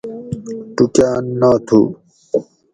[0.75, 1.79] ٹوکاۤن ناتھو